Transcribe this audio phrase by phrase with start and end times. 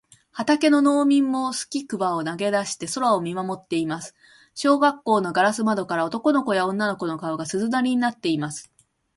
[0.31, 4.15] 畑の農民もすきくわを投げだして空を見まもっています。
[4.55, 8.71] 小学校のガラス窓からは、男の子や女の子の顔が、鈴なりになっています。